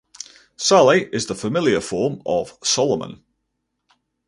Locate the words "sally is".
0.57-1.27